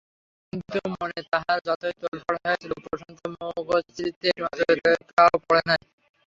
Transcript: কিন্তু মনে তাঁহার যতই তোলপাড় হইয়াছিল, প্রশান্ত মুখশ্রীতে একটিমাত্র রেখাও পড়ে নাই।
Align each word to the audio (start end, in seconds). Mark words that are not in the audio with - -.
কিন্তু 0.53 0.77
মনে 0.93 1.19
তাঁহার 1.31 1.59
যতই 1.67 1.93
তোলপাড় 2.01 2.37
হইয়াছিল, 2.39 2.71
প্রশান্ত 2.83 3.19
মুখশ্রীতে 3.35 4.25
একটিমাত্র 4.29 4.61
রেখাও 4.79 5.33
পড়ে 5.45 5.63
নাই। 5.69 5.81